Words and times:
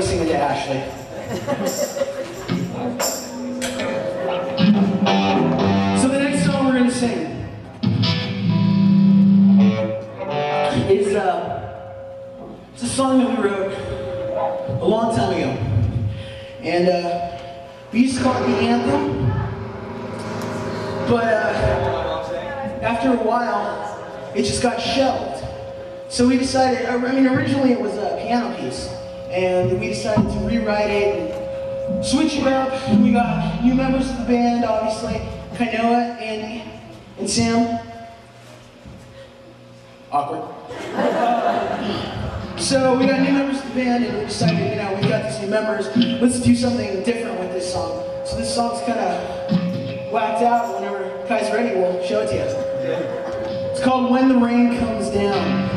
Sing 0.00 0.20
it 0.20 0.28
to 0.28 0.36
Ashley. 0.36 0.80
so 6.00 6.08
the 6.08 6.18
next 6.18 6.46
song 6.46 6.66
we're 6.66 6.78
gonna 6.78 6.90
sing 6.90 7.26
is 10.90 11.14
uh, 11.14 12.16
it's 12.72 12.82
a 12.82 12.88
song 12.88 13.18
that 13.18 13.28
we 13.28 13.44
wrote 13.44 13.72
a 14.80 14.84
long 14.86 15.14
time 15.14 15.34
ago, 15.36 15.50
and 16.62 16.88
uh, 16.88 17.38
we 17.92 18.00
used 18.00 18.16
to 18.16 18.24
call 18.24 18.42
it 18.42 18.46
the 18.46 18.56
anthem. 18.56 19.26
But 21.10 21.24
uh, 21.24 22.80
after 22.80 23.12
a 23.12 23.16
while, 23.16 24.32
it 24.34 24.44
just 24.44 24.62
got 24.62 24.80
shelved. 24.80 25.44
So 26.08 26.26
we 26.26 26.38
decided, 26.38 26.86
I 26.86 26.96
mean, 26.96 27.26
originally 27.26 27.72
it 27.72 27.80
was 27.80 27.94
a 27.98 28.18
piano 28.22 28.56
piece, 28.56 28.88
and 29.30 29.80
we 29.80 29.88
decided 29.88 30.24
to 30.24 30.38
rewrite 30.40 30.90
it 30.90 31.30
and 31.90 32.04
switch 32.04 32.36
it 32.36 32.46
up. 32.46 32.72
We 32.98 33.12
got 33.12 33.62
new 33.62 33.74
members 33.74 34.10
of 34.10 34.18
the 34.18 34.24
band, 34.24 34.64
obviously, 34.64 35.20
Kainoa, 35.54 36.20
Andy, 36.20 36.70
and 37.18 37.30
Sam. 37.30 37.78
Awkward. 40.10 40.56
So 42.60 42.98
we 42.98 43.06
got 43.06 43.20
new 43.20 43.32
members 43.32 43.58
of 43.62 43.68
the 43.68 43.74
band, 43.74 44.04
and 44.04 44.18
we 44.18 44.24
decided, 44.26 44.58
you 44.58 44.76
know, 44.76 44.94
we 45.00 45.08
got 45.08 45.24
these 45.24 45.40
new 45.40 45.48
members, 45.48 45.86
let's 46.20 46.40
do 46.40 46.54
something 46.54 47.02
different 47.04 47.40
with 47.40 47.52
this 47.52 47.72
song. 47.72 48.04
So 48.26 48.36
this 48.36 48.54
song's 48.54 48.82
kind 48.82 49.00
of 49.00 50.12
whacked 50.12 50.42
out. 50.42 50.74
Whenever 50.74 51.26
Kai's 51.26 51.50
ready, 51.50 51.74
we'll 51.74 52.04
show 52.04 52.20
it 52.20 52.26
to 52.26 52.34
you. 52.34 52.42
It's 53.70 53.82
called 53.82 54.10
When 54.12 54.28
the 54.28 54.36
Rain 54.36 54.78
Comes 54.78 55.08
Down. 55.08 55.69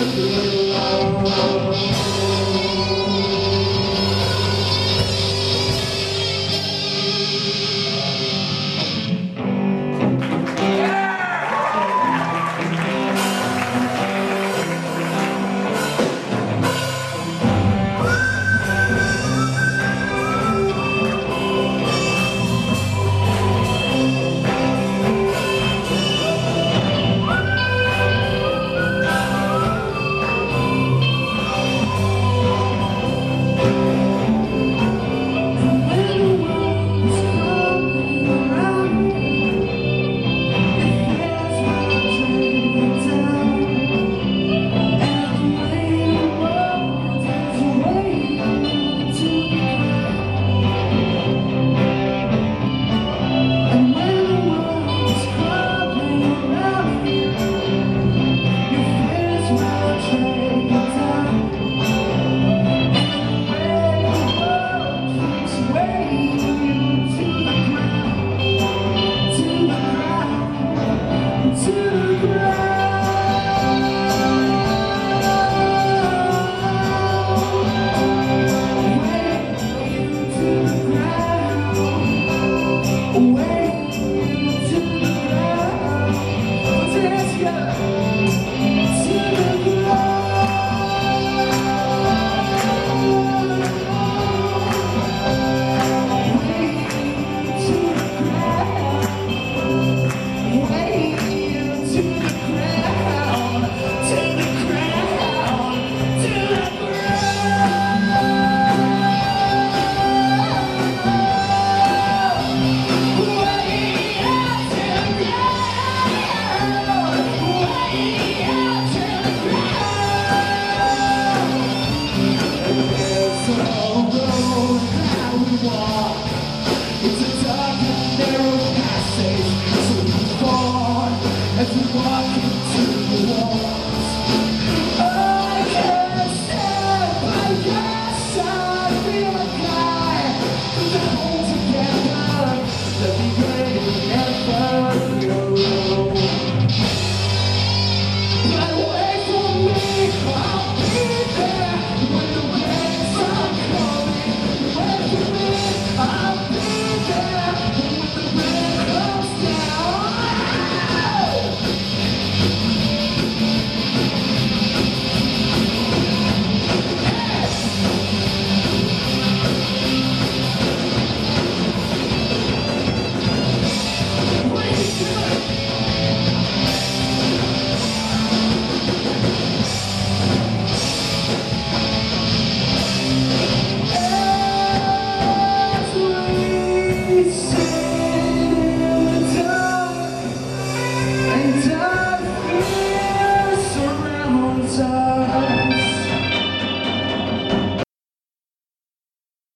I'm. 0.00 0.28